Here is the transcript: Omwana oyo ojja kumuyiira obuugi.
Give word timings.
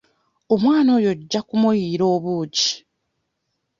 Omwana 0.53 0.89
oyo 0.97 1.09
ojja 1.15 1.39
kumuyiira 1.47 2.05
obuugi. 2.15 2.69